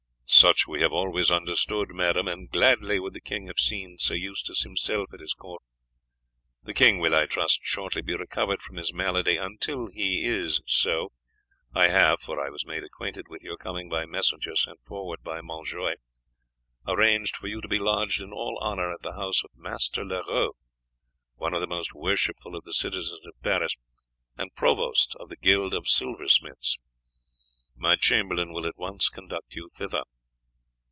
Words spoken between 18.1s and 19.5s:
in all honour at the house of